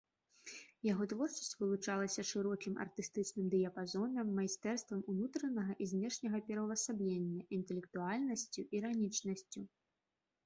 Яго 0.91 1.03
творчасць 1.09 1.57
вылучалася 1.57 2.23
шырокім 2.29 2.77
артыстычным 2.85 3.51
дыяпазонам, 3.53 4.31
майстэрствам 4.39 5.03
унутранага 5.13 5.75
і 5.85 5.89
знешняга 5.91 6.41
пераўвасаблення, 6.47 7.45
інтэлектуальнасцю, 7.59 8.61
іранічнасцю. 8.79 9.61